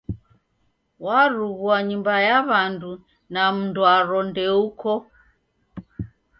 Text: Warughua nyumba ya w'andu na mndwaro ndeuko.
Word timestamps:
Warughua 1.05 1.77
nyumba 1.89 2.13
ya 2.27 2.37
w'andu 2.47 2.91
na 3.33 3.41
mndwaro 3.55 4.19
ndeuko. 4.29 4.91